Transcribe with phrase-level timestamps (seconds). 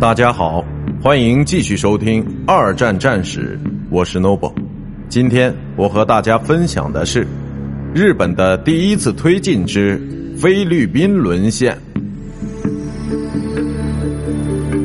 [0.00, 0.64] 大家好，
[1.02, 3.58] 欢迎继续收听《二战战史》，
[3.90, 4.54] 我是 Noble。
[5.08, 7.26] 今天我和大家分享的是
[7.92, 10.00] 日本的第一次推进之
[10.38, 11.76] 菲律宾沦陷。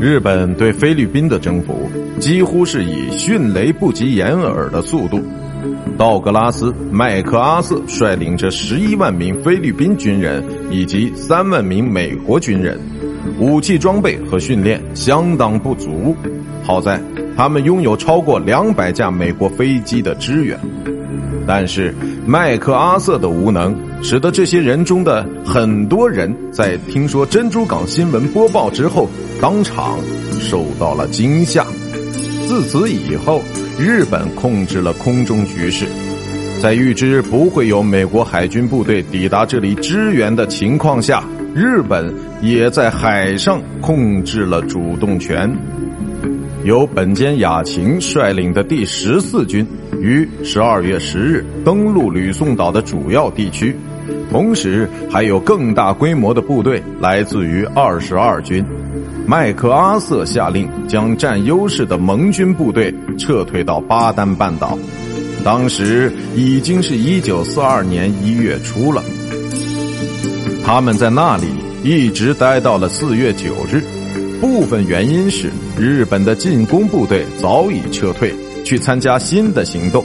[0.00, 5.20] 日本对菲律宾的征服几乎是以迅雷不及掩耳的速度。
[5.98, 12.80] 道格拉斯·麦克阿瑟率领着十一万名菲律宾军人以及三万名美国军人。
[13.38, 16.16] 武器装备和训练相当不足，
[16.62, 17.00] 好在
[17.36, 20.58] 他们拥有超过两百架美国飞机的支援。
[21.46, 21.92] 但是
[22.24, 29.08] 麦克阿瑟的无能，使得这些人中的很多人在听说珍珠港新闻播报之后，
[29.40, 29.98] 当场
[30.40, 31.66] 受到了惊吓。
[32.46, 33.42] 自此以后，
[33.78, 35.86] 日本控制了空中局势，
[36.60, 41.24] 在预知不会有美国海军部队抵达这里支援的情况下。
[41.54, 45.50] 日本也在海上控制了主动权。
[46.64, 49.66] 由本间雅晴率领的第十四军
[50.00, 53.76] 于十二月十日登陆吕宋岛的主要地区，
[54.30, 58.64] 同时还有更大规模的部队来自于二十二军。
[59.26, 64.78] 麦克阿瑟下令将占优势的盟军部队撤退到巴丹半岛，
[65.44, 69.02] 当时已经是一九四二年一月初了。
[70.64, 71.48] 他们在那里
[71.82, 73.82] 一直待到了四月九日，
[74.40, 78.32] 部分原因是日本的进攻部队早已撤退
[78.64, 80.04] 去参加新的行动，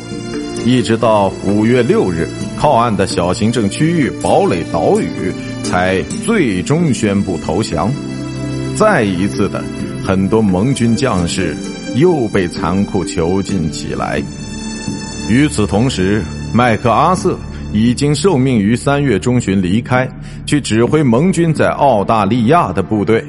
[0.66, 5.32] 一直到五月六日，靠岸的小行政区域堡垒岛屿
[5.64, 7.92] 才最终宣布投降。
[8.76, 9.64] 再一次的，
[10.04, 11.56] 很多盟军将士
[11.96, 14.22] 又被残酷囚禁起来。
[15.30, 17.38] 与此同时，麦克阿瑟。
[17.74, 20.10] 已经受命于三月中旬离开，
[20.48, 23.24] 去指挥盟军在澳大利亚的部队。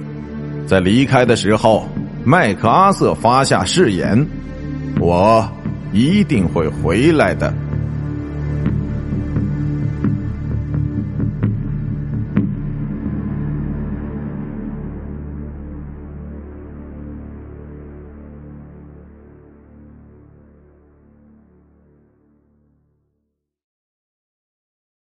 [0.67, 1.87] 在离开的时候，
[2.25, 4.27] 麦克阿瑟发下誓言
[5.01, 5.47] ：“我
[5.93, 7.53] 一定会回来的。”